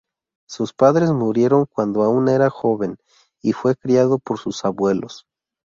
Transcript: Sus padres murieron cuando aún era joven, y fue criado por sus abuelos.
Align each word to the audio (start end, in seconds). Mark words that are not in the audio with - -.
Sus 0.49 0.73
padres 0.73 1.11
murieron 1.11 1.67
cuando 1.71 2.01
aún 2.01 2.27
era 2.27 2.49
joven, 2.49 2.97
y 3.39 3.53
fue 3.53 3.75
criado 3.75 4.17
por 4.17 4.39
sus 4.39 4.65
abuelos. 4.65 5.27